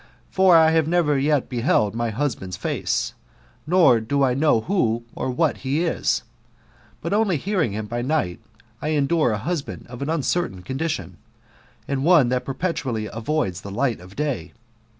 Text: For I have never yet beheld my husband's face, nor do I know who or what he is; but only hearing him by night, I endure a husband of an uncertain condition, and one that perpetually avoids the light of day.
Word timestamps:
For 0.31 0.57
I 0.57 0.71
have 0.71 0.87
never 0.87 1.15
yet 1.19 1.47
beheld 1.47 1.93
my 1.93 2.09
husband's 2.09 2.57
face, 2.57 3.13
nor 3.67 3.99
do 3.99 4.23
I 4.23 4.33
know 4.33 4.61
who 4.61 5.03
or 5.13 5.29
what 5.29 5.57
he 5.57 5.85
is; 5.85 6.23
but 7.01 7.13
only 7.13 7.37
hearing 7.37 7.73
him 7.73 7.85
by 7.85 8.01
night, 8.01 8.39
I 8.81 8.87
endure 8.87 9.31
a 9.31 9.37
husband 9.37 9.85
of 9.85 10.01
an 10.01 10.09
uncertain 10.09 10.63
condition, 10.63 11.17
and 11.87 12.03
one 12.03 12.29
that 12.29 12.45
perpetually 12.45 13.07
avoids 13.13 13.61
the 13.61 13.69
light 13.69 13.99
of 13.99 14.15
day. 14.15 14.53